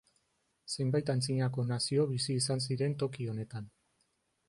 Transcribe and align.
Zenbait 0.75 1.11
antzinako 1.15 1.67
nazio 1.73 2.07
bizi 2.15 2.39
izan 2.41 2.67
ziren 2.69 2.99
toki 3.05 3.33
honetan. 3.35 3.73